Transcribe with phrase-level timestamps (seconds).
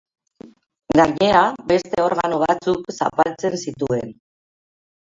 [0.99, 1.43] Gainera,
[1.73, 4.21] beste organo batzuk zapaltzen zituen.